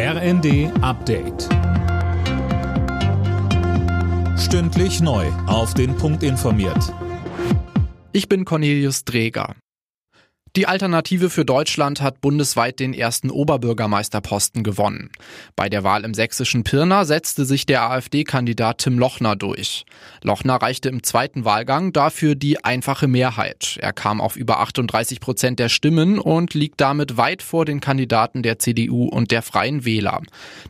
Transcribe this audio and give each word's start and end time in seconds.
RND 0.00 0.70
Update. 0.80 1.48
Stündlich 4.38 5.00
neu. 5.00 5.26
Auf 5.48 5.74
den 5.74 5.96
Punkt 5.96 6.22
informiert. 6.22 6.94
Ich 8.12 8.28
bin 8.28 8.44
Cornelius 8.44 9.04
Dreger. 9.04 9.56
Die 10.56 10.66
Alternative 10.66 11.30
für 11.30 11.44
Deutschland 11.44 12.00
hat 12.00 12.20
bundesweit 12.20 12.80
den 12.80 12.94
ersten 12.94 13.30
Oberbürgermeisterposten 13.30 14.62
gewonnen. 14.62 15.10
Bei 15.56 15.68
der 15.68 15.84
Wahl 15.84 16.04
im 16.04 16.14
sächsischen 16.14 16.64
Pirna 16.64 17.04
setzte 17.04 17.44
sich 17.44 17.66
der 17.66 17.82
AfD-Kandidat 17.90 18.78
Tim 18.78 18.98
Lochner 18.98 19.36
durch. 19.36 19.84
Lochner 20.22 20.56
reichte 20.56 20.88
im 20.88 21.02
zweiten 21.02 21.44
Wahlgang 21.44 21.92
dafür 21.92 22.34
die 22.34 22.64
einfache 22.64 23.08
Mehrheit. 23.08 23.78
Er 23.80 23.92
kam 23.92 24.20
auf 24.20 24.36
über 24.36 24.60
38 24.60 25.20
Prozent 25.20 25.58
der 25.58 25.68
Stimmen 25.68 26.18
und 26.18 26.54
liegt 26.54 26.80
damit 26.80 27.16
weit 27.16 27.42
vor 27.42 27.64
den 27.64 27.80
Kandidaten 27.80 28.42
der 28.42 28.58
CDU 28.58 29.04
und 29.04 29.30
der 29.30 29.42
Freien 29.42 29.84
Wähler. 29.84 30.22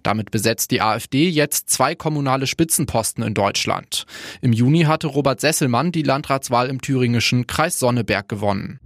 Damit 0.03 0.31
besetzt 0.31 0.71
die 0.73 0.81
AfD 0.81 1.29
jetzt 1.29 1.71
zwei 1.71 1.95
kommunale 1.95 2.47
Spitzenposten 2.47 3.23
in 3.23 3.35
Deutschland. 3.35 4.07
Im 4.41 4.53
Juni 4.53 4.83
hatte 4.83 5.07
Robert 5.07 5.41
Sesselmann 5.41 5.93
die 5.93 6.03
Landratswahl 6.03 6.69
im 6.69 6.81
thüringischen 6.81 7.47
Kreis 7.47 7.79
Sonneberg 7.79 8.29
gewonnen. 8.29 8.81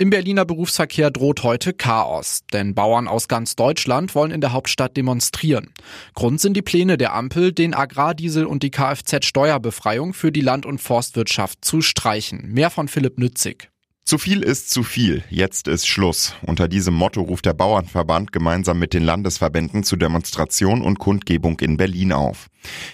Im 0.00 0.08
Berliner 0.08 0.46
Berufsverkehr 0.46 1.10
droht 1.10 1.42
heute 1.42 1.74
Chaos, 1.74 2.40
denn 2.54 2.74
Bauern 2.74 3.06
aus 3.06 3.28
ganz 3.28 3.54
Deutschland 3.54 4.14
wollen 4.14 4.30
in 4.30 4.40
der 4.40 4.54
Hauptstadt 4.54 4.96
demonstrieren. 4.96 5.74
Grund 6.14 6.40
sind 6.40 6.56
die 6.56 6.62
Pläne 6.62 6.96
der 6.96 7.12
Ampel, 7.12 7.52
den 7.52 7.74
Agrardiesel 7.74 8.46
und 8.46 8.62
die 8.62 8.70
Kfz-Steuerbefreiung 8.70 10.14
für 10.14 10.32
die 10.32 10.40
Land- 10.40 10.64
und 10.64 10.80
Forstwirtschaft 10.80 11.62
zu 11.62 11.82
streichen. 11.82 12.50
Mehr 12.50 12.70
von 12.70 12.88
Philipp 12.88 13.18
Nützig. 13.18 13.69
Zu 14.10 14.18
viel 14.18 14.42
ist 14.42 14.70
zu 14.70 14.82
viel. 14.82 15.22
Jetzt 15.30 15.68
ist 15.68 15.86
Schluss. 15.86 16.34
Unter 16.42 16.66
diesem 16.66 16.94
Motto 16.94 17.20
ruft 17.20 17.46
der 17.46 17.54
Bauernverband 17.54 18.32
gemeinsam 18.32 18.80
mit 18.80 18.92
den 18.92 19.04
Landesverbänden 19.04 19.84
zu 19.84 19.94
Demonstration 19.94 20.82
und 20.82 20.98
Kundgebung 20.98 21.60
in 21.60 21.76
Berlin 21.76 22.12
auf. 22.12 22.50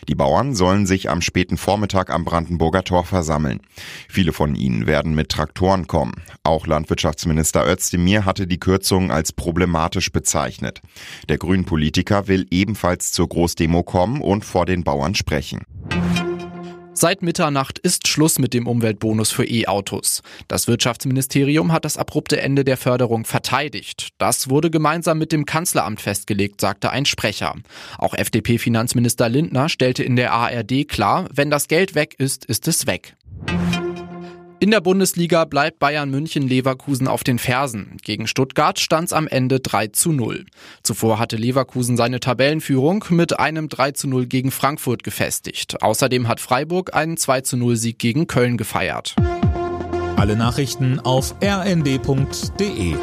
Die 0.08 0.14
Bauern 0.14 0.54
sollen 0.54 0.84
sich 0.84 1.08
am 1.08 1.22
späten 1.22 1.56
Vormittag 1.56 2.10
am 2.10 2.26
Brandenburger 2.26 2.84
Tor 2.84 3.06
versammeln. 3.06 3.60
Viele 4.10 4.34
von 4.34 4.54
ihnen 4.54 4.86
werden 4.86 5.14
mit 5.14 5.30
Traktoren 5.30 5.86
kommen. 5.86 6.22
Auch 6.42 6.66
Landwirtschaftsminister 6.66 7.66
Özdemir 7.66 8.26
hatte 8.26 8.46
die 8.46 8.60
Kürzungen 8.60 9.10
als 9.10 9.32
problematisch 9.32 10.12
bezeichnet. 10.12 10.82
Der 11.30 11.38
Grünen-Politiker 11.38 12.28
will 12.28 12.46
ebenfalls 12.50 13.12
zur 13.12 13.26
Großdemo 13.26 13.84
kommen 13.84 14.20
und 14.20 14.44
vor 14.44 14.66
den 14.66 14.84
Bauern 14.84 15.14
sprechen. 15.14 15.62
Seit 16.98 17.20
Mitternacht 17.20 17.78
ist 17.78 18.08
Schluss 18.08 18.38
mit 18.38 18.54
dem 18.54 18.66
Umweltbonus 18.66 19.30
für 19.30 19.44
E-Autos. 19.44 20.22
Das 20.48 20.66
Wirtschaftsministerium 20.66 21.70
hat 21.70 21.84
das 21.84 21.98
abrupte 21.98 22.40
Ende 22.40 22.64
der 22.64 22.78
Förderung 22.78 23.26
verteidigt. 23.26 24.14
Das 24.16 24.48
wurde 24.48 24.70
gemeinsam 24.70 25.18
mit 25.18 25.30
dem 25.30 25.44
Kanzleramt 25.44 26.00
festgelegt, 26.00 26.58
sagte 26.58 26.88
ein 26.88 27.04
Sprecher. 27.04 27.54
Auch 27.98 28.14
FDP-Finanzminister 28.14 29.28
Lindner 29.28 29.68
stellte 29.68 30.04
in 30.04 30.16
der 30.16 30.32
ARD 30.32 30.88
klar, 30.88 31.28
wenn 31.34 31.50
das 31.50 31.68
Geld 31.68 31.94
weg 31.94 32.14
ist, 32.16 32.46
ist 32.46 32.66
es 32.66 32.86
weg. 32.86 33.14
In 34.58 34.70
der 34.70 34.80
Bundesliga 34.80 35.44
bleibt 35.44 35.78
Bayern 35.78 36.10
München 36.10 36.48
Leverkusen 36.48 37.08
auf 37.08 37.22
den 37.22 37.38
Fersen. 37.38 37.98
Gegen 38.02 38.26
Stuttgart 38.26 38.80
stand 38.80 39.08
es 39.08 39.12
am 39.12 39.28
Ende 39.28 39.60
3 39.60 39.88
zu 39.88 40.12
0. 40.12 40.46
Zuvor 40.82 41.18
hatte 41.18 41.36
Leverkusen 41.36 41.98
seine 41.98 42.20
Tabellenführung 42.20 43.04
mit 43.10 43.38
einem 43.38 43.68
3 43.68 43.92
zu 43.92 44.08
0 44.08 44.24
gegen 44.26 44.50
Frankfurt 44.50 45.02
gefestigt. 45.02 45.82
Außerdem 45.82 46.26
hat 46.26 46.40
Freiburg 46.40 46.94
einen 46.94 47.18
2 47.18 47.42
zu 47.42 47.58
0 47.58 47.76
Sieg 47.76 47.98
gegen 47.98 48.28
Köln 48.28 48.56
gefeiert. 48.56 49.14
Alle 50.16 50.36
Nachrichten 50.36 51.00
auf 51.00 51.34
rnd.de 51.42 52.96